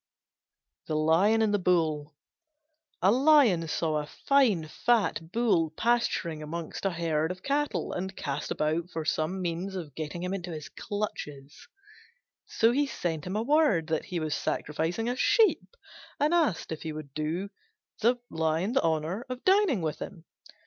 THE 0.87 0.95
LION 0.95 1.43
AND 1.43 1.53
THE 1.53 1.59
BULL 1.59 2.15
A 3.03 3.11
Lion 3.11 3.67
saw 3.67 3.97
a 3.99 4.07
fine 4.07 4.67
fat 4.67 5.31
Bull 5.31 5.69
pasturing 5.77 6.41
among 6.41 6.73
a 6.83 6.89
herd 6.89 7.29
of 7.29 7.43
cattle 7.43 7.93
and 7.93 8.15
cast 8.17 8.49
about 8.49 8.89
for 8.89 9.05
some 9.05 9.43
means 9.43 9.75
of 9.75 9.93
getting 9.93 10.23
him 10.23 10.33
into 10.33 10.51
his 10.51 10.69
clutches; 10.69 11.67
so 12.47 12.71
he 12.71 12.87
sent 12.87 13.27
him 13.27 13.35
word 13.45 13.85
that 13.89 14.05
he 14.05 14.19
was 14.19 14.33
sacrificing 14.33 15.07
a 15.07 15.15
sheep, 15.15 15.77
and 16.19 16.33
asked 16.33 16.71
if 16.71 16.81
he 16.81 16.91
would 16.91 17.13
do 17.13 17.51
him 18.01 18.17
the 18.31 18.81
honour 18.83 19.23
of 19.29 19.45
dining 19.45 19.81
with 19.83 19.99
him. 19.99 20.25